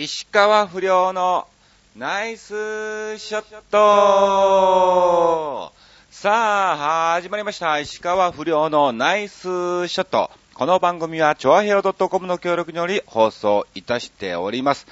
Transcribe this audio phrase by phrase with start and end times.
[0.00, 1.48] 石川不良の
[1.96, 5.72] ナイスショット
[6.08, 7.80] さあ、始まりました。
[7.80, 10.30] 石川不良のナイスショット。
[10.54, 14.86] この番組は、チョアヘオ .com の協力により放送いたしております。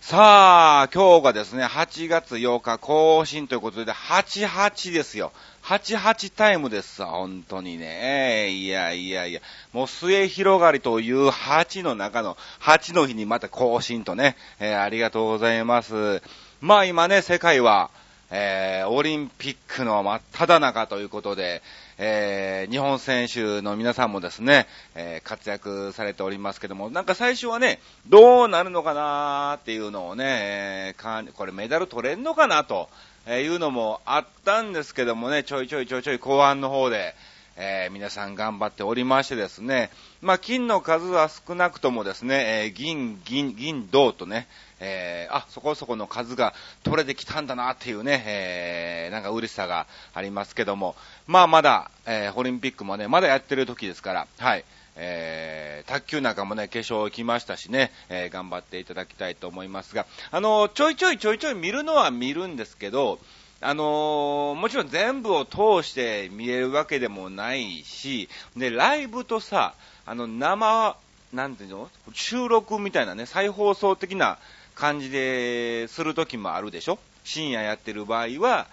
[0.00, 5.32] さあ、今日がですね、8月8日更新ということで、88ですよ。
[5.64, 8.50] 88タイムですさ、本当にね。
[8.50, 9.40] いやいやいや、
[9.72, 16.20] もう末広がりという8の中の8の日にまた更新とね、えー、ありがとうございます。
[16.60, 17.88] まあ今ね、世界は、
[18.30, 21.62] えー、オリンピックの真っ只中ということで、
[21.96, 32.90] えー、日本選手の皆さんもですね、えー、活躍されておりますけども、なんか最初はね、どうなるのかなーっていうのをね、えー、これメダル取れんのかなと、
[33.26, 37.14] えいうのもあったんですけどもね、ちょいちょいちょいちょい後半の方で、
[37.56, 44.48] えー、皆さん頑張っておりましてですね、まあ、金の数は少なくともですね、えー、銀、銀、銀、銅とね、
[44.80, 46.52] えー、あ、そこそこの数が
[46.82, 54.64] 取れてきたんだなっていうね、えー、なんか嬉しさがありますけども、まあまだ、えー、オリンピックもね、まだやってる時ですから、はい、
[54.96, 63.18] えー、卓球なんかもね、化粧来ましたしね、えー、頑張っていただきたいと思いますが、あのー、ちょいちょいちょいちょい見るのは見るんですけど、
[63.60, 69.74] あのー、もちろん全部を通して見えるわけでもないし、で、ライブとさ、
[70.06, 70.96] あの、生、
[71.32, 71.90] なんていうの？
[72.12, 74.38] 収録みたいなね、再放送的な
[74.76, 76.98] 感じでするときもあるでしょ？
[77.24, 78.68] 深夜やってる場合は、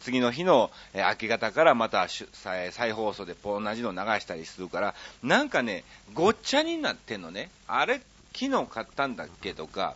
[0.00, 7.50] 次の日の、明け方からまた再放送で同じの流したりするから、なんかね、ごっちゃになってんのね。
[7.66, 8.00] あれ、
[8.34, 9.94] 昨日買ったんだっけとか、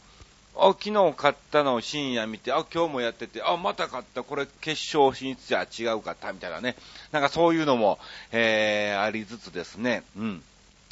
[0.56, 6.76] あ、昨日買ったのを深夜見て、あ、今日もやってて、あ、また買った、これ決勝進出じゃ違うかった、みたいなね。
[7.12, 7.98] なんかそういうのも、
[8.32, 10.42] えー、ありつつですね、うん。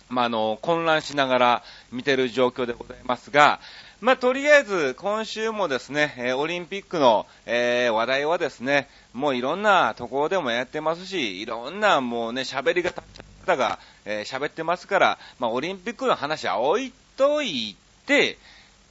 [0.09, 3.59] まあ、あの、混乱しながら見てる状況でございますが、
[4.01, 13.03] まあ、とりあえず、今週もですね、え、オリンピックの、えー、話題はですね、もういろんなところでもやってますし、いろんなもうね、喋り方
[13.57, 18.37] が、えー、喋ってますから、まあ、オリンピックの話は置いといて、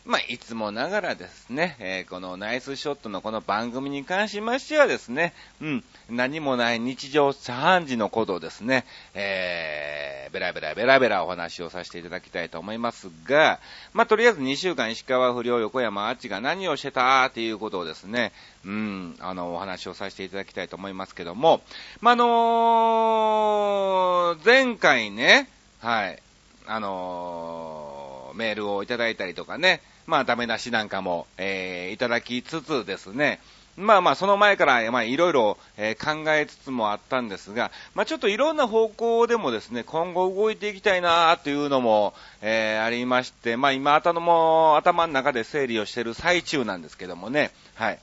[0.05, 8.85] まあ、いつもながらですね、えー、このナイスショットのこの番組に関しましてはですね、うん、何もない日常茶飯事のことをですね、
[9.15, 13.59] えー、ベラベラベラベラお話をさせていただきたいと思いますが、
[13.93, 18.31] まあ、とりあえず2週間石川不良横山あっちが何をしてたっていうことをですね、
[18.63, 21.61] うん、あの、お話をさせていただきたいと思いますけども、
[21.99, 25.49] まあ、のー、前回ね、
[25.79, 26.21] はい、
[26.67, 33.39] あのー、メールをいただいたりとかね、まあ、ダメ出しなんかも、えー、いただきつつですね、
[33.77, 47.99] まあまあ、その前から、まあ、いろいろ、えー、考えつつもあったんですが、まあ、ちょっといろんな方向でもですね、今後動いていきたいなというのも、えー、ありまして、まあ今、頭も、頭の中で整理をしている最中なんですけどもね、はい。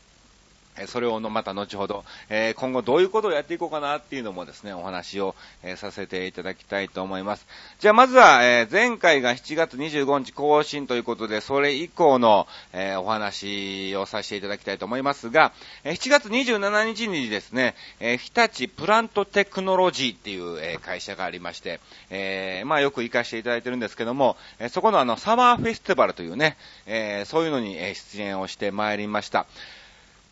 [0.87, 7.47] それをまた後ほど、え今後どういうことをやっていこうかなっていうのもですね、お話を、えさせていただきたいと思います。
[7.79, 15.53] じゃあまずは、え前回が7月25日更新ということで、それ以降の、えお話をさせていただきたいと思いますが、
[15.85, 26.57] え7月27日にですね、え日立プラントテクノロジーっていう、え会社がありまして、えまあよく行かせていただいてるんですけども、えそこのあのサマーフェスティバルというね、
[26.87, 29.47] えそういうのに、出演をしてまいりました。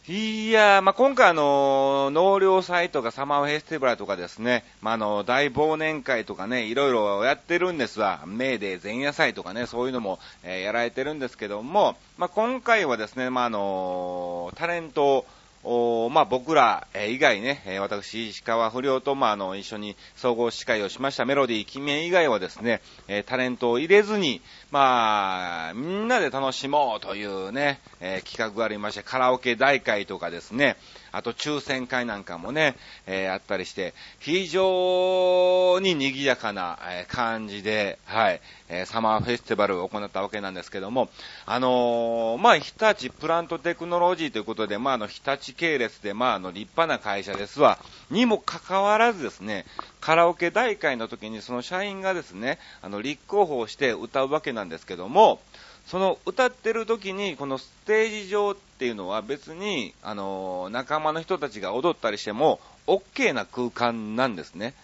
[0.08, 8.22] いやまあ、今回あの、納涼祭とかサマーフェスティバルとかですね、まあ、の、大忘年会とかね、いろいろやってるんですわ。
[8.26, 15.26] メーデー前夜祭とかね、そういうのも、えー、やられてるんですけども、まあ、今回はですね、ま、あの、タレント
[15.62, 24.40] おまあ、僕ら、え、以外ね、え、私、石川不良と、まあ、あの、一緒に総合司会をしましたメロディー、君以外はですね、え、タレントを入れずに、
[24.70, 30.78] まあ、みんなで楽しもうというね、え企画がありまして、カラオケ大会とかですね、
[31.12, 32.76] あと抽選会なんかもね、
[33.06, 36.78] えー、あったりして、非常に賑やかな、
[37.08, 41.08] 感じで、はい、えー、サマーフェスティバルを行ったわけなんですけども、
[41.46, 47.78] あのー、まあ、日立プラントテクノロジーということで、まあ、あの、日立系列で、まあ、あの、立派な会社ですわ、
[48.10, 49.66] にもかかわらずですね、
[50.00, 55.40] カラオケ大会の時にその社員がですね、あの、立候補をして歌うわけなんですけども、
[55.86, 64.74] その歌ってる時に、このステージ上っていうのは別に、あの、仲間の人たちが踊ったりしても、OK な空間なんですね。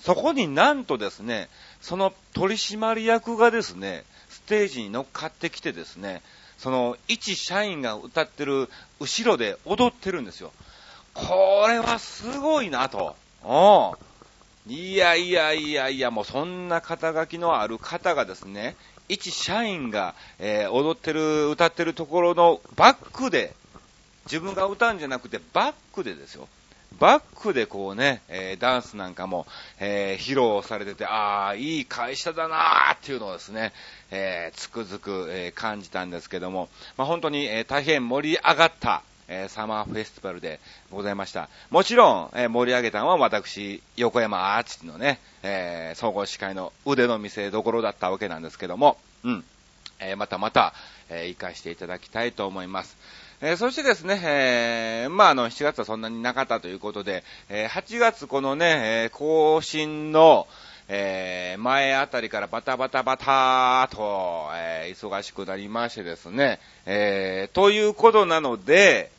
[0.00, 1.48] そこになんとですね、
[1.80, 6.22] その取締役がですね、ステージに乗っかってきてですね、
[6.58, 8.68] その一社員が歌ってる
[9.00, 10.52] 後ろで踊ってるんですよ。
[11.14, 13.16] これはすごいなと。
[14.66, 18.76] いやいやいやいや、もうそんな肩書きのある方がですね、
[19.12, 23.54] 一社員が、えー、踊ってる、歌ってるところのバックで、
[24.24, 26.48] 自分が歌うんじゃなくて、バックでですよ。
[26.98, 29.46] バックでこうね、えー、ダンスなんかも、
[29.80, 33.72] えー、披露されてて、ああ、いい会社だなーっていうのをですね、
[34.10, 40.60] えー、つくづく、え感じたんですけども、まあ、本当に、え大変盛り上がった、えサマーフェスティバルで
[40.90, 41.48] ございました。
[41.70, 49.44] もちろん、え盛り上げたのは私、横山アーチのね、え総合司会の腕の見せ所だったわけなんですけども、うん。
[50.00, 50.74] えまたまた、
[51.08, 52.96] えー、活かしていただきたいと思います。
[53.40, 60.46] え、そしてですね、え、まあ、あの、7月はそんなになかったということで、え、8月このね、え更新の、
[60.88, 69.10] え前あたりからバタバタバターと、え忙しくなりましてですね、えということなので、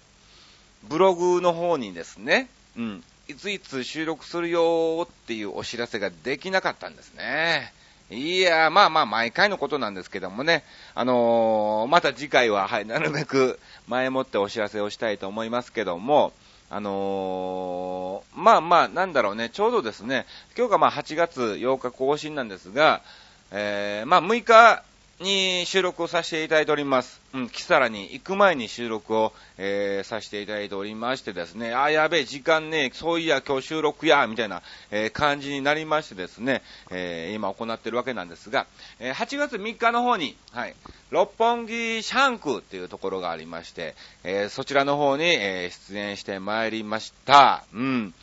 [0.83, 7.73] ブログの方にですね、うん、いついつ収録するよっていうお知らせができなかったんですね。
[8.09, 10.63] いやー、まあまあ、毎回のことなんですけどもね、
[10.93, 16.33] あのー、また次回は、はい、なるべく前もってお知らせをしたいと思いますけども、
[16.75, 20.25] あのー、まあまあ、なんだろうね、ちょうどですね、
[20.57, 23.03] 今日がまあ8月8日更新なんですが、
[23.51, 24.83] えー、まあ6日
[25.19, 27.21] に収録をさせていただいております。
[27.33, 34.61] うん、キサラに行く前に収録を、えー、させていただいておりましてですね、あ、やべえ、時間ね、そういや、今日収録や、みたいな、
[34.91, 38.65] えー、感じになりましてですね、えー、今行ってるわけなんですが、
[38.99, 40.75] え、8月3日の方に、はい、
[41.11, 47.63] 六本木シャンクっていうところがありまして、え、そちらの方に、え、出演してまいりました。
[47.73, 48.13] うん。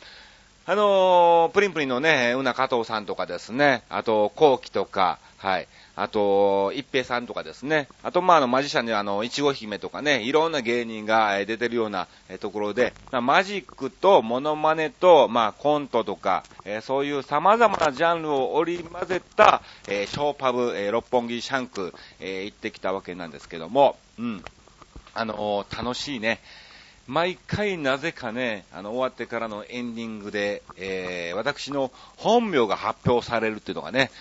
[0.65, 5.67] あの、プリンプリンのね、うな加藤さんとかですね、あと、コウキとか、はい。
[5.95, 7.87] あと、一平さんとかですね。
[8.03, 12.07] あと、まあ、あの、マジシャンであの、いちご姫とかね、いろんな芸人が出てるような
[12.39, 24.43] ところで、まあ、マジックとモノマネと、まあ、コントとか、えー、そういう様々なジャンルを織り交ぜた、えー、ショーパブ、えー、六本木シャンク、え行ってきたわけなんですけども、うん。
[25.13, 26.39] あの楽しいね。
[27.07, 34.11] 毎回なぜかね、あの、終わってからのエンディングで、えー、私の本名が発表されるっていうのがね、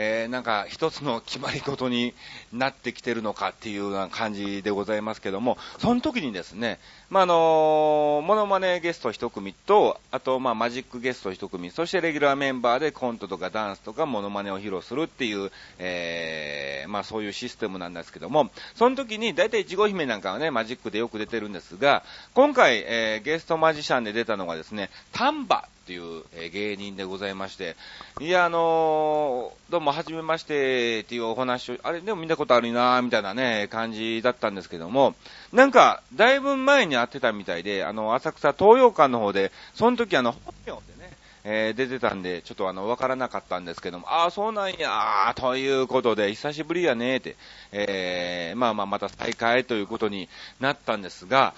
[0.00, 2.14] えー、なんか一つの決まり事に
[2.52, 6.78] なってきてるのかっていうような感じでございますけども、その時にですね、
[7.10, 22.02] まあ、あのモノマネゲスト一組と、あと、まあ、マジックゲスト一組、そしてレギュラーメンバーでコントとかダンスとかモノマネを披露するっていう、えー、まあ、そういうシステムなんですけども、その時に、だいたいちご姫なんかはね、マジックでよく出てるんですが、
[22.34, 27.74] 今回、えー、ゲストマジシャンで出たのがですね、タンバっていう、え芸人でございまして、
[28.20, 35.14] いや、あのー、どうも、はじめましてっていうお話を、あれ、でも見たことあるなみたいなね、感じだったんですけども、
[35.50, 47.36] なんか、だいぶ前に会ってたみたいで、あの、浅草東洋館の方で、その時あの、本名でね、えー、出てたんで、ちょっとあの、わからなかったんですけども、ああ、そうなんやということで、久しぶりやねって、
[47.72, 50.28] えー、まあまあ、また再開ということに
[50.60, 51.54] なったんですが、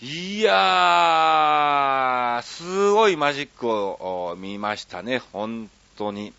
[0.00, 6.32] いやー、すごいマジックを見ましたね、本当に。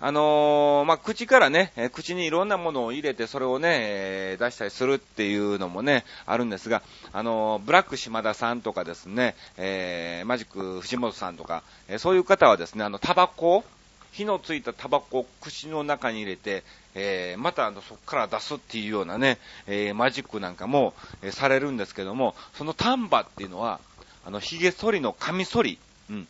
[0.00, 13.64] あのー、まあ、口からね、口にいろんなものを入れて、それをね、出したりするっていうのもね、あるんですが、あのー、ブラック島田さんとかですね、えマジック藤本さんとか、えそういう方はですね、あの、タバコ
[14.12, 16.64] 火のついたタバコを口の中に入れて、
[16.94, 23.80] えー、またあのそこから出すっていうようなね、えー、マジックなんかも、えー、されるんですけども、その丹波っていうのは、
[24.24, 25.78] あの、髭剃りのカミソリ、
[26.10, 26.26] うん、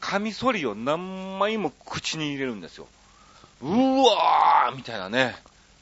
[0.00, 2.86] カミソリを何枚も口に入れるんですよ。
[3.60, 5.34] うわーみたいなね、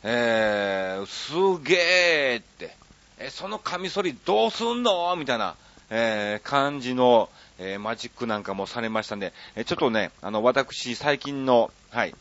[0.02, 2.74] えー、すげーって、
[3.18, 5.56] えそのカミソリどうすんのみたいな、
[5.90, 7.28] えー、感じの、
[7.58, 12.14] えー、マジックなんかもされましたんで、えちょっとね、あの、私、最近の、はい、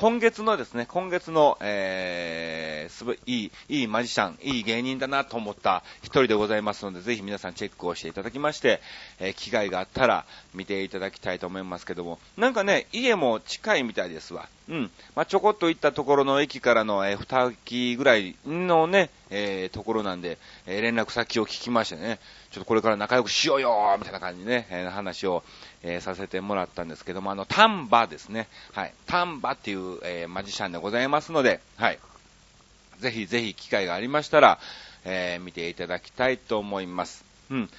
[0.00, 8.80] 今月のですね、今月の、えー、すごいいい、いいマジシャン、いい芸人だなと思った一人でございますので、ぜひ皆さんチェックをしていただきまして、
[9.18, 10.24] えー、機会があったら
[10.54, 14.48] 見ていただきたいと思いますけども、なんかね、家も近いみたいですわ。
[14.68, 14.90] うん。
[15.16, 22.20] まあ、ちょこっと行ったところの駅からの、えー、二駅ぐらいのね、えー、ところなんで、えー、連絡先を聞きましてね、
[22.58, 25.44] ちょっとこれから仲良くしようよみたいな感じでね、えー、話を、
[25.84, 28.48] えー、させてもらったんですけども、あの、丹波ですね。
[28.72, 28.92] はい。
[29.06, 31.98] 丹波っていう、えー、マジシャンでございますので、はい。
[32.98, 34.58] ぜひぜひ機会がありましたら、
[35.04, 37.24] えー、見ていただきたいと思います。
[37.50, 37.70] うん。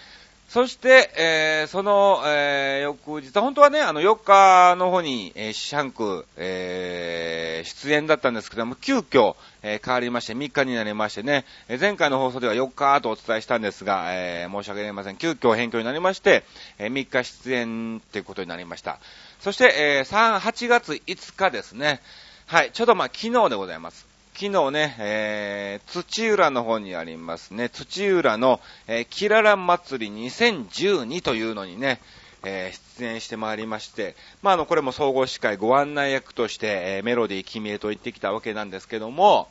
[0.50, 15.18] そして、えー、その、えー、翌日、本当はね、あの、4日の方に、えー、シャンク、えー、出演だったんですけども、急遽、えー、変わりまして、3日になりましてね、えー、前回の放送では4日とお伝えしたんですが、えー、申し訳ありません。
[15.18, 16.44] 急遽変更になりまして、
[16.80, 18.98] えー、3日出演ということになりました。
[19.42, 22.02] そして、えー、3、8月5日ですね。
[22.48, 24.09] はい、ちょうどまあ、昨日でございます。
[24.40, 32.00] 昨日ね、えー、土浦の方にありますね、土浦の、えー、キララ祭り2012というのにね、
[32.46, 39.50] えー、出演してまいりまして、まあ、あの、これも総合司会ご案内役として、えー、メロディー君へと行ってきたわけなんですけども、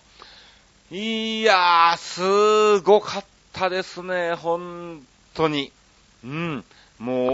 [0.91, 5.71] いやー、すごかったですね、本当に。
[6.25, 6.65] うん。
[6.99, 7.29] もう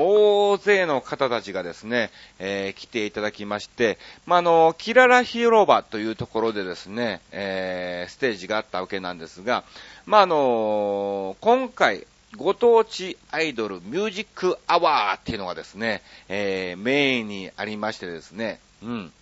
[0.52, 9.64] 大勢の方たちがですね、えー、来ていただきまして、まあ、の、キララ広場というところでですね、えー、ステージがあったわけなんですが、
[10.06, 12.06] まあ、の、今回、
[12.36, 19.12] ご当地アイドルミュージックアワーっていうのがですね、えー、メインにありましてですね、うん。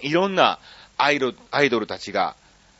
[0.00, 0.58] いろんな
[0.96, 2.36] アイドル、たちが、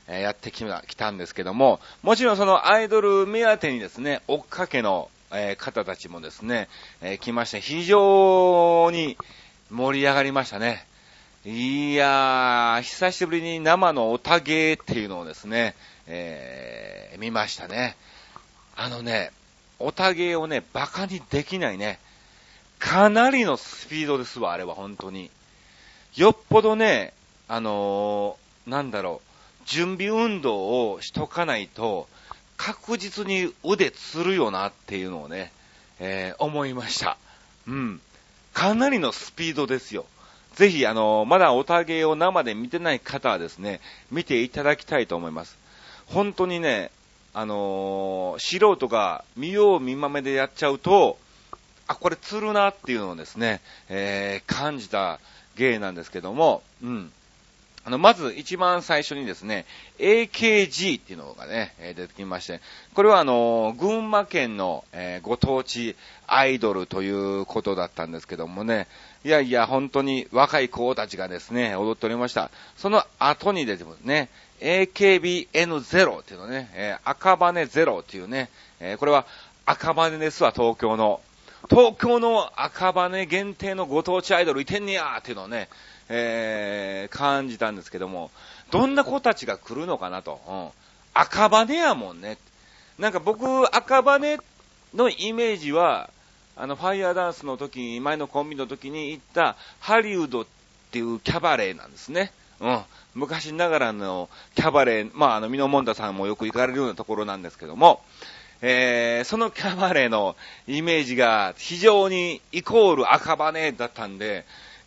[0.09, 0.65] え、やってき
[0.97, 6.69] たんですけども、もちろんそのアイドル目当てにですね、追っかけの、え、方たちもですね、
[7.01, 9.17] え、来まして、非常に
[9.71, 10.87] 盛り上がりましたね。
[11.45, 15.75] いやー、久しぶりに生のおたげっていうのをですね、
[16.07, 17.97] えー、見ましたね。
[18.77, 19.33] あのね、
[19.79, 21.99] おたげをね、馬鹿にできないね。
[22.79, 25.31] かなりのスピードですわ、あれは本当に。
[26.15, 27.13] よっぽどね、
[27.49, 32.09] あのー、なんだろう、準備運動をしとかないと、
[32.65, 35.51] 確実に腕つるよなっていうのをね、
[35.99, 37.19] えー、思いました。
[37.67, 38.01] うん。
[38.55, 40.07] かなりのスピードですよ。
[40.55, 43.81] ぜひ、あの、まだおたげを生で見てない方はですね、
[44.13, 45.59] 見ていただきたいと思います。
[46.07, 46.93] 本当にね、
[47.35, 51.19] あのー、素人が見よう見まめでやっちゃうと、
[51.89, 55.19] あ、これ釣るなっていうのをですね、えー、感じた
[55.57, 57.13] 芸なんですけども、うん。
[57.85, 59.67] あの、まず一番最初にですね、
[59.99, 62.61] AKG っていうのがね、出てきまして、
[62.95, 65.97] これはあの、群馬県の、えー、ご当地
[66.29, 68.87] アイドルということだったんですけどもね、
[69.25, 72.51] いやいや、本当に若い子たちがですね、踊っておりました。
[72.77, 74.29] その後に出てますね、
[74.61, 78.49] AKBN0 っていうのね、えー、赤羽0っていうね、
[78.79, 79.27] えー、これは
[79.67, 81.21] 赤羽ですわ、東京の。
[81.71, 85.69] 東京の赤羽限定のご当地アイドルいてんねやーっていうのをね、
[86.09, 88.31] えー、感じたんですけども、
[88.71, 90.41] どんな子たちが来るのかなと。
[90.49, 90.69] うん、
[91.15, 92.39] 赤羽やもんね。
[92.99, 94.39] なんか僕、赤羽
[94.95, 96.11] のイメージは、
[96.57, 100.47] あの、ファイヤーダンスの時に、前のコンビの時に行ったハリウッドっ
[100.91, 102.33] ていうキャバレーなんですね。
[102.61, 102.83] うん。
[103.15, 108.03] 昔ながらのキャバレー、まあ、あの、ミノモンダさんもよく行かれるようなところなんですけども、
[108.65, 110.37] えー、そのキャバレーの
[110.69, 114.45] イメージが非常にイコール赤羽だったんで、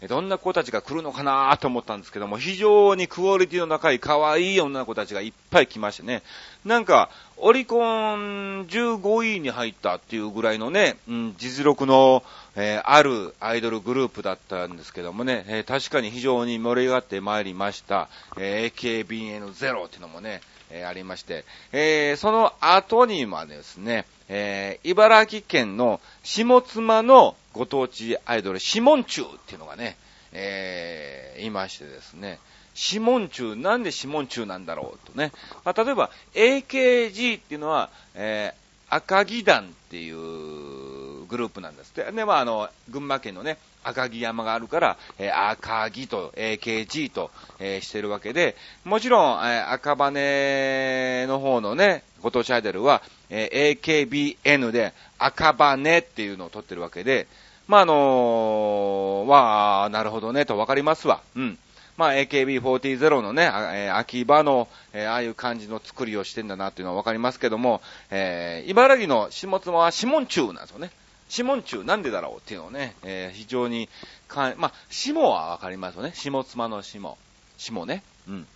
[0.07, 6.23] どんな子たちが来るのかなと思ったんですけども、非常にクオリティの高い可愛い女の子たちがいっぱい来ましてね。
[6.63, 12.23] なんか、オリコン15位に入ったっていうぐらいのね、うん、実力の、
[12.55, 18.07] えー、あるアイドルグループだったんですけどもね、えー、確かに非常に盛り上がってまいりました。
[18.37, 29.97] えー、AKBN0 っていうのもね、えー、ありまして、えー、その後にはですね、えー、茨城県の下妻のご当地アイドル、シモンチューっていうのがね、
[30.31, 32.39] えー、いましてですね、
[32.75, 35.31] シモンチュー、なんでシモンチューなんだろうとね。
[35.63, 42.11] まあ、例えば、AKG っていうのは、えー、赤木団っていうグループなんですって。
[42.11, 57.27] で、まあ、あの、群馬県のね、赤城山があるから、えー、赤城と AKG と、えー、してるわけで、もちろん、えー、赤羽の方のね、ご当地アイドルは、えー、AKBN で赤羽っていうのを取ってるわけで、
[57.67, 61.21] まあ、あのー、まあ、なるほどね、とわかりますわ。
[61.35, 61.57] うん。
[61.97, 70.91] まあ、AKB40 のね、え、秋葉の、えー、ああいう感じの作りをしてんだなっていうのはわかりますけども、えー、茨城の下妻は下門中なんですよね。
[71.29, 73.89] 下門中なんでだろうっていうのをね、えー、非常に
[74.27, 76.11] か、まあ、下はわかりますよね。
[76.13, 77.17] 下妻の下。
[77.57, 78.03] 下ね。
[78.27, 78.47] うん。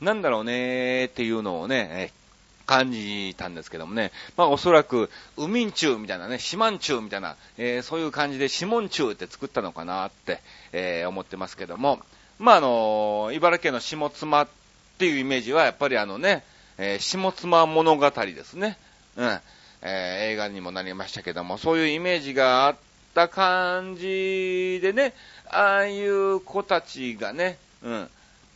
[0.00, 2.20] なんだろうねーっていうのをね、え
[2.66, 4.12] 感じたんですけどもね。
[4.36, 10.40] まあおそらく、海ん中みたいなね、四万中みたいな、えー、そういう感じで四門中って作ったのかなって、
[10.72, 12.00] えー、思ってますけども。
[12.40, 14.48] まああの、茨城県の下妻っ
[14.96, 16.42] ていうイメージはやっぱりあのね、
[16.78, 18.78] えー、下妻物語ですね。
[19.16, 19.40] うん。
[19.82, 22.76] えー、映画にもなりましたけども、そういうイメージがあっ
[23.14, 25.12] た感じでね、
[25.50, 28.10] ああいう子たちがね、うん、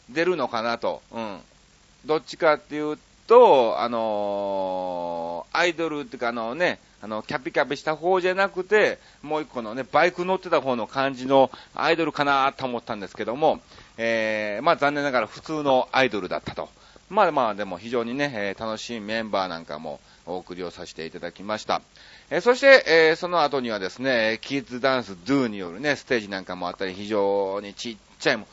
[0.08, 1.02] 出るのかなと。
[1.12, 1.40] うん。
[2.06, 13.60] どっちかっていうと、あのー、アイドルっていうかあのね、あの、キャピキャピした方じゃなくて、もう一個のね、バイク乗ってた方の感じのアイドルかなと思ったんですけども、
[13.98, 16.70] えー、まあ残念ながら普通のアイドルだったと。
[17.10, 21.82] まあまあでも非常にね、え、楽しいメンバーなんかもお送りをさせていただきました。
[22.30, 28.46] えー、そして、えー、その後にはですね、キッズダンスドゥによるね、ステージなんかもあったり、非常にちっちゃいも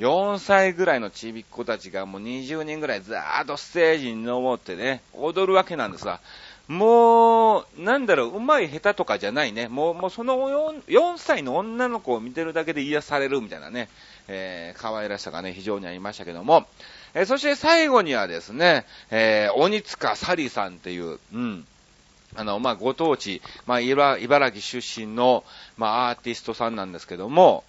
[0.00, 6.20] 4歳ぐらいのちびっ子たちがもう20人ぐらいザーッとステージに登ってね、踊るわけなんですわ。
[6.68, 9.68] もう、なんだろう、うまい下手とかじゃないね。
[9.68, 13.88] もう、もうその 4, 4歳の女の子を見てるだけで癒されるみたいなね、
[14.28, 16.66] えー、可愛らしさがね、非常にありましたけども、
[17.12, 21.66] えー、そして最後にはですね、えー、鬼塚サリさんっていう、うん、
[22.34, 25.44] あの、まあ、ご当地、まあ、茨城出身の、
[25.76, 27.64] まあ、アーティストさんなんですけども、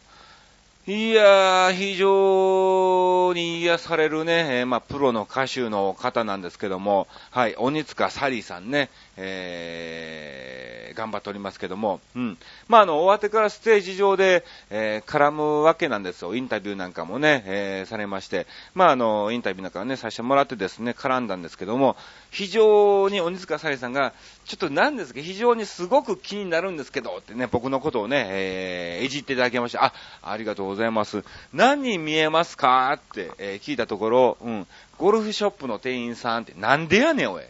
[0.87, 12.37] いやー、非常に癒されるね、まあ、プロの歌手の方なんですけども、はい、鬼塚サリーさんね、えー、頑張っておりますけども、うん。
[12.67, 16.35] まあ、あの、終わってからステージ上で、えー、絡むわけなんですよ。
[16.35, 21.95] インタビューなんかもね、えー、されまして、まあ、あの、インタビューなんかね、させてもらってですね、絡んだんですけども、
[22.31, 24.13] 非常に鬼塚サリーさんが、
[24.45, 29.85] ちょっとなんですか、非常にすごく気になるんですけど、ってね、僕のことをね、えー、いじっていただきました。
[29.85, 31.23] あ、ありがとうございます。
[31.53, 34.67] 何人見えますかって、えー、聞いたところ、うん、
[34.97, 37.43] ゴルフショップの店員さんって、なんでやねん、おい。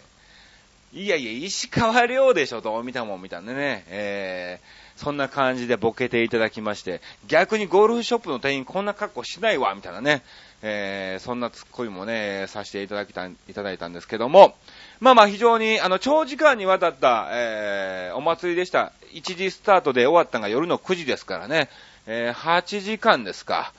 [0.95, 10.23] いやいや、石川遼でしょ、どう見たもん見たんでね、えー、そんな感じでボケていただきまして、逆にゴルフショップの店員こんな格好しないわ、みたいなね、
[10.61, 14.55] えー、そんなツッコミもね、させていただきた、いただいたんですけども、
[15.01, 18.93] まあまあ非常に、あの、長時間にわたった、えー、お祭りでした。
[19.11, 21.67] 1時スタートで終わったのが夜の9時ですからね、
[22.07, 23.73] えー、8時間ですか。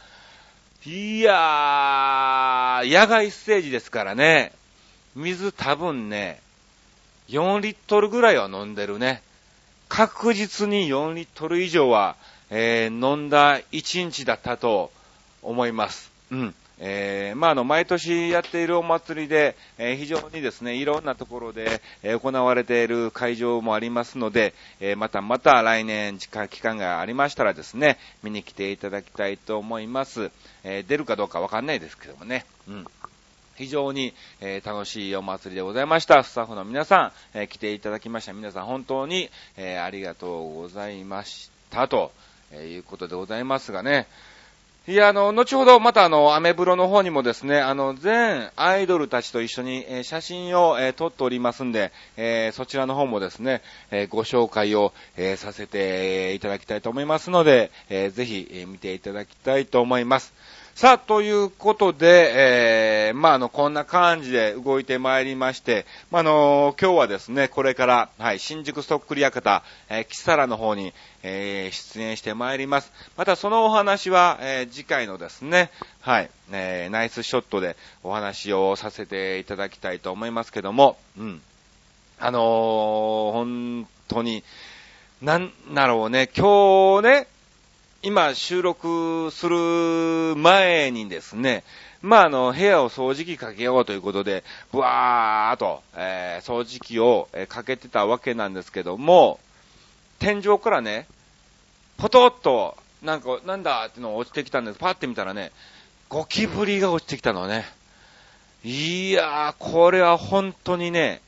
[0.85, 4.53] いやー、野外ステージですからね、
[5.15, 6.43] 水多分ね、
[7.29, 9.23] 4リットルぐらいは飲んでるね。
[9.89, 12.17] 確実に4リットル以上は、
[12.51, 14.93] えー、飲んだ1日だったと
[15.43, 16.11] 思います。
[16.31, 16.55] うん。
[16.79, 30.31] えー、まあ、あの、毎年やっているお祭りで、えー、非常にですね、いろんなところで、えー、行われている会場もありますので、えまたまた来年、時間、期間がありましたらですね、見に来ていただきたいと思います。
[30.65, 32.45] え出るかどうかわかんないですけどもね。
[32.69, 32.87] うん。
[33.57, 36.23] 非常に、えー、楽しいお祭りでございました。
[36.23, 42.13] スタッフの皆さん、えー、来ていただきました皆さん本当に、えー、ありがとうございましたと、
[42.53, 44.07] えいうことでございますがね。
[44.89, 60.33] いや、あの、後ほどまたあの、アメブロの方にもですね、あの、全アイドルたちと一緒に、え写真を、え撮っておりますんで、えそちらの方もですね、えご紹介を、えさせていただきたいと思いますので、えぜひ、え見ていただきたいと思います。
[60.77, 72.93] さあ、ということで、えー、まあ、あの、こんな感じで動いてまいりまして、まあ、あの、今日はですね、これから、はい、新宿ストックリア方、えー、キサラの方に、えー、出演してまいります。
[73.17, 75.71] またそのお話は、えー、次回のですね、
[76.03, 81.41] はい、えー、ナイスショットでお話をさせていただきたいと思いますけども、うん。
[82.21, 84.45] あのー、本当に、
[85.23, 87.29] なんだろうね、今日ね、
[88.07, 91.65] 今収録する前にですね、
[92.03, 99.41] まあ、あの、部屋を掃除機かけようということで、ブワーっと、えー、掃除機を、かけてたわけなんですけども、
[100.21, 101.09] 天井からね、
[101.97, 104.79] ポトッと、なんか、なんだってのが落ちてきたんです。
[104.79, 105.51] パッて見たらね、
[106.09, 107.65] ゴキブリが落ちてきたのね。
[108.63, 111.23] いやー、これは本当にね、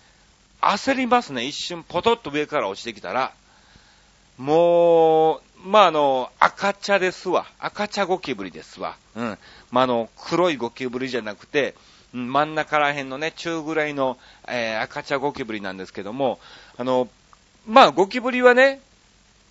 [0.60, 1.44] 焦りますね。
[1.44, 3.32] 一瞬ポトッと上から落ちてきたら。
[4.36, 7.46] もう、まあ、あの、赤茶ですわ。
[7.58, 8.96] 赤茶ゴキブリですわ。
[9.16, 9.38] うん。
[9.70, 11.74] まあ、あの、黒いゴキブリじゃなくて、
[12.12, 16.38] 真ん中ら辺のね、中ぐらいの、えー、赤茶ゴキブリなんですけども、
[16.76, 17.08] あの、
[17.66, 18.80] まあ、ゴキブリはね、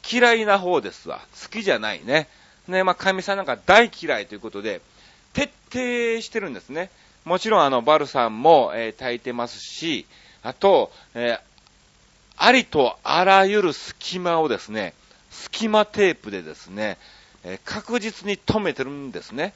[0.09, 1.21] 嫌いな方ですわ。
[1.41, 2.27] 好きじゃないね。
[2.67, 4.81] ね、まあ、神さんなんか大嫌いということで、
[5.33, 6.89] 徹底してるんですね。
[7.25, 10.05] もちろん、あの、バルさんも、えー、炊いてますし、
[10.41, 11.39] あと、えー、
[12.37, 14.93] ありとあらゆる隙間をですね、
[15.37, 16.97] 隙間テープでですね、
[17.43, 19.53] え確実に止めてるんですね。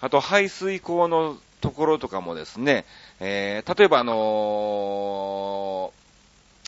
[0.00, 2.84] あと排水口のところとかもですね、
[3.20, 5.92] えー、例えばあの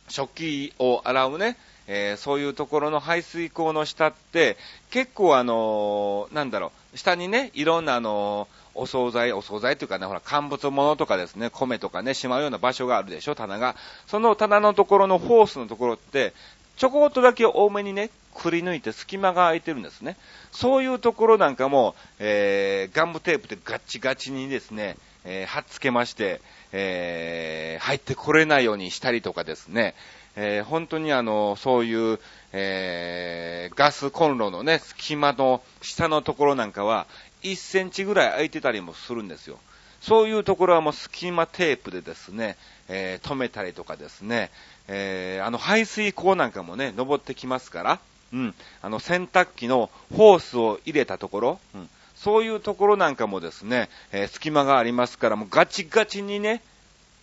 [0.09, 4.57] ー、食器を洗うね、えー、そういうところの排水口の下って、
[4.91, 13.77] 結構あのなんだろう、下にね、いろんなあのお惣菜、お惣菜というかね、ほら、乾物物とかですね、米とかね、しまうような場所があるでしょ、棚が。
[14.07, 16.33] その棚のところのホースのところって、
[16.77, 20.17] ちょこっとだけ多めにね、くり抜いて隙間が空いてるんですね。
[20.53, 26.41] そういうところなんかも、えー、ガムテープでガッチガチにですね、えー、貼っつけまして、
[26.73, 29.95] えー、入ってこれないようにしたりとかですね、
[30.37, 32.21] えー、本当にあの、そういう、
[32.53, 37.07] えー、ガスコンロのね、隙間の下のところなんかは、
[37.43, 39.59] 1センチぐらい空いてたりもするんですよ。
[40.01, 42.57] そういうところはもう隙間テープでですね、
[42.89, 44.51] えー、止めたりとかですね、
[44.89, 47.99] えー、あの排水口なんかもね、登ってきますから、
[48.33, 56.63] うん、あの洗濯機のホースを入れたところ、うん、そういうところなんかもですね、えー、隙間がありますから、もうガチガチにね、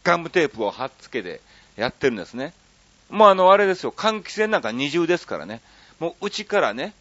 [0.03, 1.41] ガムテープを貼っつけて
[1.75, 2.53] やってるんですね。
[3.09, 5.61] もうあの、あれですよ、換気扇なんか二重ですからね。
[5.99, 6.93] もう内からね、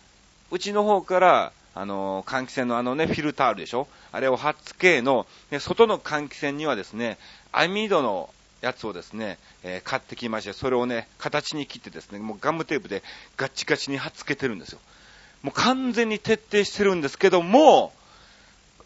[0.50, 3.88] 内の方から、あの、換気扇のあのね、フィルターあるでしょ？
[4.10, 7.18] あれを貼っつけの、で外の換気扇にはですね、
[7.50, 8.28] 網戸の
[8.62, 13.02] やつをですね、えー、買ってきまして、それをね、形に切ってですね、もうガムテープで
[13.36, 14.78] ガッチガチに貼っつけてるんですよ。
[15.42, 17.92] もう完全に徹底してるんですけども、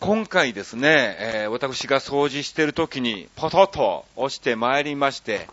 [0.00, 5.46] 今回ですね、えー、私が掃除してる時に、ポトッと押して参りまして、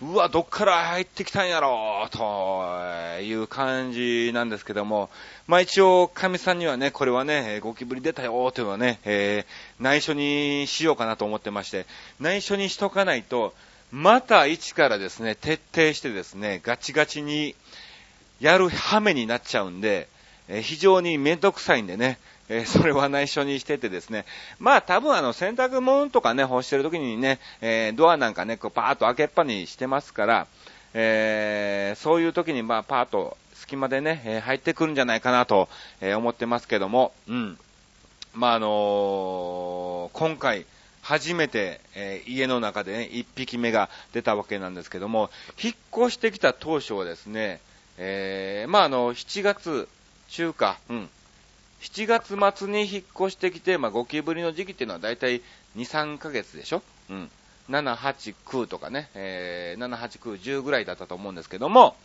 [0.00, 5.10] うわ、どっから入ってきたんやろう、という感じなんですけども、
[5.48, 11.84] まあ一応、神さんにはね、これはね、ゴキブリ出たよ、というのはね、えー、内緒にしようかなと思ってまして、
[12.20, 13.54] 内緒にしとかないと、
[13.90, 17.56] また一からですね、徹底してですね、ガチガチに
[18.38, 20.06] やる羽目になっちゃうんで、
[20.48, 24.24] え、非常にめんどくさいんでね、え、それは内緒にしててですね、
[24.58, 30.46] まあ多分あの洗濯物とかね、干してる時にね、え、ドアなんかね、こうパーッと開けっぱにしてますから、
[30.94, 35.68] えー、そういう時にまあパーッと隙間でね、え入ってくるんじゃないかなと、
[36.00, 37.58] え思ってますけども、うん。
[38.32, 40.64] まああの今回、
[41.02, 45.30] 初めて、えー、家の中でね、1匹目が出たわけなんですけども、
[45.62, 47.60] 引っ越してきた当初はですね、
[47.98, 49.88] えー、まああの、7月
[50.28, 51.10] 中か、うん、
[51.80, 55.42] 7月末に引っ越してきて、まあ、ゴキブリの時期っていうのは大体
[55.76, 56.82] 2、3ヶ月でしょ？
[57.10, 57.30] うん。
[57.70, 61.96] 7、8、9とかね、えー、7、8、9、10ぐらいだったと思うんですけども、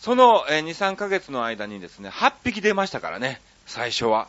[0.00, 4.28] その、え、2、3ヶ月の間にですね、8匹出ましたからね、最初は。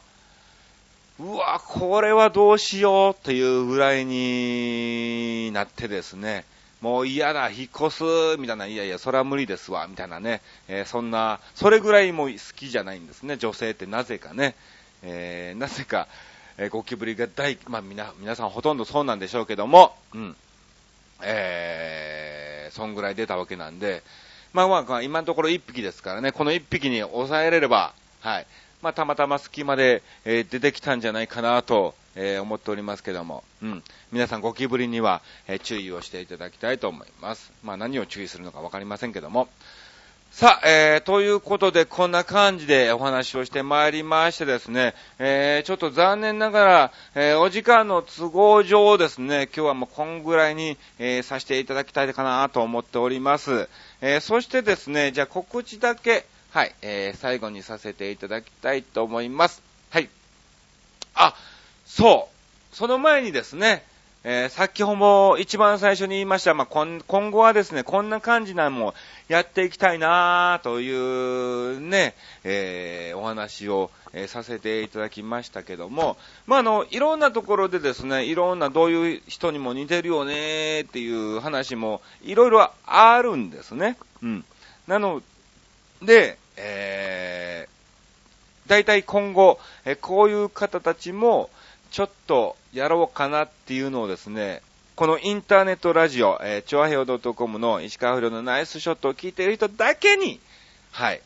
[1.20, 6.46] うわ、これはどうしようというぐらいになってですね、
[6.84, 8.04] もう嫌だ、引っ越す、
[8.38, 13.86] みたいな、いやいや、それは無理ですわ、みたいなね、えー、そんな、それぐらいも好きじゃないんですね、女性って。
[13.86, 14.54] なぜかね、
[15.02, 16.10] えー、なぜか、
[16.58, 20.36] えー、ゴキブリが大、まあ、みな、皆さんほとんどそうなんでしょうけども、うん、
[21.22, 24.04] えー、そんぐらい出たわけなんで、
[24.52, 28.48] まあまあ、今のところ1匹ですからね、この1匹に抑えれれば、はい、
[28.82, 33.84] まあ、たまたま隙間で、えー、出てきたんじゃないかなと、えー、思っておりますけども、うん。
[34.12, 37.52] 皆さんゴキブリには、えー、注意をしていただきたいと思います。
[37.63, 39.47] まあ何を注意するのかわかりませんけども。
[40.34, 53.69] さあ、えー、ということで、こんな感じでお話をしてまいりましてですね、えー、ちょっと残念ながら、えー、お時間の都合上ですね、今日はもうこんぐらいに、えー、させていただきたいかなと思っております。
[54.02, 59.62] えー、そしてですね、じゃあ告知だけ、はい、えー、最後にさせていただきたいと思います。
[59.91, 60.10] はい。
[61.13, 61.36] あ、
[61.86, 62.30] そ
[62.72, 62.76] う。
[62.76, 63.84] その前にですね、
[64.26, 68.93] えー、先ほど一番最初に言いました、まあ、今後はですね、こんな感じなのも
[69.28, 72.15] やっていきたいなというね、
[72.46, 76.15] えー、お話を、えー、させていただきましたけども、
[76.48, 83.98] まあ、あの、いろんなところでですね、いろんなどういう人にも似てるよねっていう話もいろいろあるんですね。
[84.22, 84.46] うん。
[84.88, 85.22] なの
[86.02, 91.50] で、えー、大体今後、えこういう方たちも、
[91.93, 94.63] ちょっとやろうかなっていうのをですね、
[94.95, 100.39] このインターネットラジオ、えー、チョアヘオ .com の石川不良のナイスショットを聞いている人だけに、
[100.91, 101.21] はい、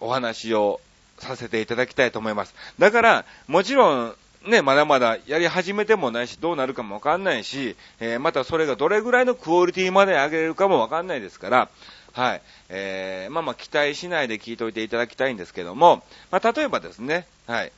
[0.00, 0.80] お話を
[1.18, 2.56] させていただきたいと思います。
[2.80, 4.14] だから、もちろん、
[4.46, 11.68] ね、まだまだやり始めてもないし、どうなるかもわかんないし、えー、またそれがどれぐらいのクオリティまで上げれるかもわかんないですから、
[12.14, 17.70] はい、えー、まあまあ期待しないで聞いといていただきたいんですけども、まあ例えばですね、はい、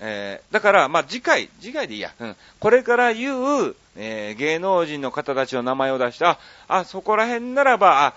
[0.00, 2.12] えー、だから、まあ、次回、次回でいいや。
[2.18, 2.36] うん。
[2.60, 8.14] これから言う、えー、芸能人の方たちの名前を出した、あ、そこら辺ならば、あ、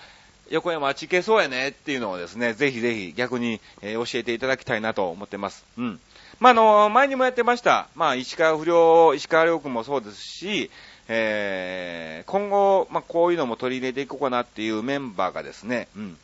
[0.50, 5.64] 横山あっち行けそうやねっていうのをですね、ぜひぜひ逆に、えー、教えていただきたいなと思ってます。
[5.76, 6.00] うん。
[6.40, 7.88] まあ、あの、前にもやってました。
[7.94, 10.70] まあ、石川不良、石川良君もそうですし、
[11.08, 16.16] えー、今後、まあ、こういうのも取り入れていこうかなっていうメンバーがですね、うん。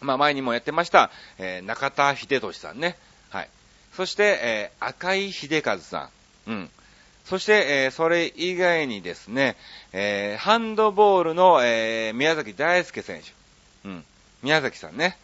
[0.00, 2.96] まあ、前にもやってました、えー、中田秀俊さんね。
[3.98, 6.10] そして、えー、赤井秀和さ
[6.46, 6.52] ん。
[6.52, 6.70] うん。
[7.24, 9.56] そして、えー、それ以外にですね、
[9.92, 13.88] えー、ハンドボールの、えー、宮崎大輔選手。
[13.88, 14.04] うん。
[14.44, 15.16] 宮崎さんね。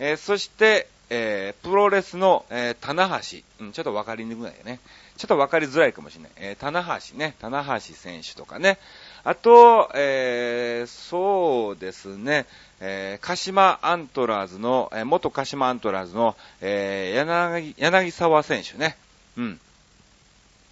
[0.00, 3.38] えー、そして、えー、プロレスの、えー、棚橋。
[3.60, 4.80] うん、ちょっとわかりにくいよね。
[5.16, 6.32] ちょっとわかりづらいかもしれない。
[6.34, 7.36] えー、棚橋ね。
[7.38, 8.78] 棚橋選手とかね。
[9.28, 12.46] あと、えー、そうですね。
[12.78, 18.96] えー、鹿島アントラーズの、えー、元鹿島アントラーズの、えー、柳、柳沢選手ね。
[19.36, 19.60] うん。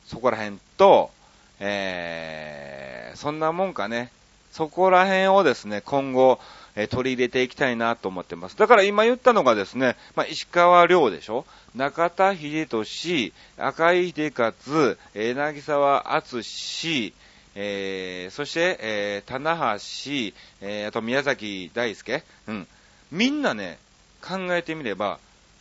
[0.07, 1.11] そこら辺と、
[1.59, 4.13] えー、そんなもんかね。
[4.53, 6.39] そこら辺をですね、今後、
[6.77, 8.57] え取り入れていきたいなと思ってます。
[8.57, 11.45] だから今言ったのがですね、まあ、石川亮でしょ？
[11.75, 17.15] 中田秀俊、赤井秀勝、柳沢敦史、
[17.55, 22.67] えー、そして、えー、棚橋、えー、あと宮崎大輔、うん。
[23.13, 23.79] みんなね、
[24.21, 25.19] 考えてみれば、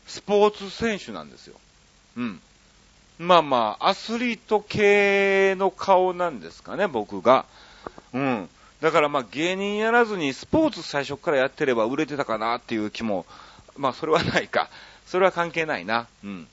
[0.08, 1.56] スポーツ選手なんですよ。
[2.18, 2.42] うん。
[3.20, 7.46] まあまあ、アスリート系の顔なんですかね、僕が。
[8.14, 8.50] うん。
[8.82, 13.26] だからまあ芸人やらずにスポーツ最初からやってれば売れてたかなっていう気も、
[13.78, 14.70] まあそれはないか。
[15.06, 16.08] それは関係ないな。
[16.24, 16.48] うん。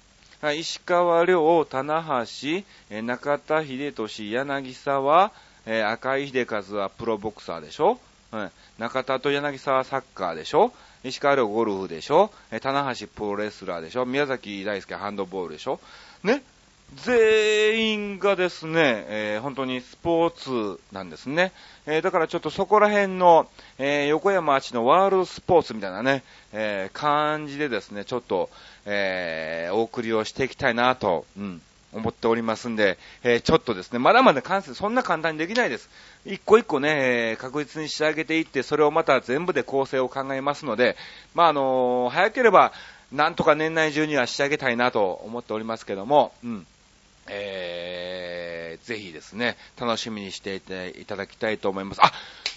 [0.57, 5.33] 石川遼、棚橋、中田秀俊、柳沢、
[5.67, 8.01] 赤井秀和はプロボクサーでしょ、
[8.31, 10.73] はい、中田と柳沢サッカーでしょ？
[11.05, 12.31] 石川遼ゴルフでしょ？
[12.63, 14.07] 棚橋プロレスラーでしょ？
[14.07, 15.79] 宮崎大輔ハンドボールでしょ？
[16.25, 16.43] ね？
[16.97, 21.53] 全員がですね、えー、本当にスポーツなんですね。
[21.87, 23.49] えー、だからちょっとそこら辺の、
[23.79, 28.51] えー、横山町のワールドスポーツみたいなね、え感じでですね、ちょっと、
[28.87, 35.89] えお送りをしていきたいなと、うん、思っておりますんで、えちょっとですね、まだまだ完成、そんな簡単にできないです。
[36.27, 40.97] 一個一個ね、え確実に仕上げていって、それをまた全部で構成を考えますので、
[41.35, 42.73] まあ、あの早ければ、
[43.13, 46.67] なんとか年内中には仕上げたいなと思っておりますけども、うん。
[47.29, 52.01] えー、ぜひですね、楽しみにしていただきたいと思います。
[52.03, 52.13] あ、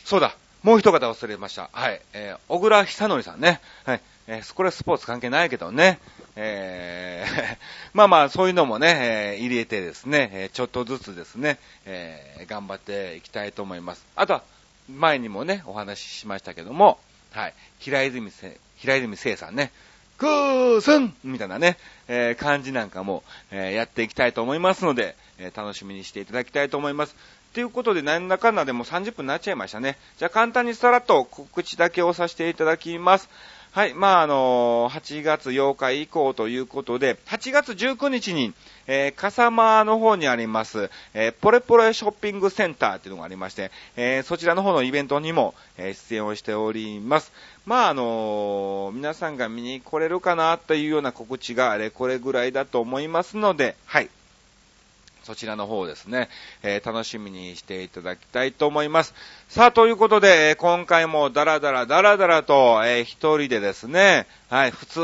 [0.06, 1.70] そうだ、もう一方忘れました。
[1.74, 3.60] はい、えー、小倉久則さんね。
[3.86, 6.00] はい、えー、これはスポーツ関係ないけどね。
[6.36, 7.58] えー、
[7.94, 14.06] まあまあ、そういうのもね、えー、入れてですね、えちょっとずつですね、え頑張っていきたいと思います。
[14.16, 14.44] あとは、
[14.90, 17.00] 前にもね、お話ししましたけども、
[17.32, 19.72] はい、平泉せ、平泉聖さんね、
[20.18, 27.16] クースンみたいなね、えー、感じなんかも、えー、やっていきたいと思いますので、えー、楽しみにしていただきたいと思います。
[27.54, 29.98] ということで、なんだかんだでも30分になっちゃいましたね。
[30.18, 33.30] じゃあ簡単にさらっと告知だけをさせていただきます。
[33.74, 38.54] はい、まあ、あの、8月8日以降ということで、8月19日に、
[38.86, 47.32] えー、笠間の方にあります、えー、ポレポレショッピングセンターっていうのがありまして、えー、そちらの方のイベントにも、え、出演をしております。
[47.66, 54.10] まあ、あの、皆さんが見に来れるかなというような告知があれこれぐらいだと思いますので、はい。
[55.24, 56.30] そちらの方ですね、
[56.62, 59.14] えー、楽しみにしていただきたいと思います。
[59.50, 65.00] さあ、ということで、えー、今回もダラダラダラダラと、えー、一人でですね、はい、普通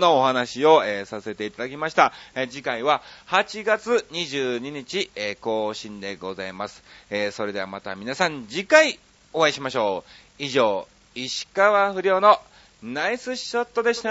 [0.00, 2.12] のお話を、えさせていただきました。
[2.34, 6.82] え次回は8月22日、え更新でございます。
[7.10, 8.98] えそれではまた皆さん次回
[9.32, 10.04] お会いしましょ
[10.38, 10.42] う。
[10.42, 12.40] 以上、石川不良の
[12.82, 14.10] ナイスショットでした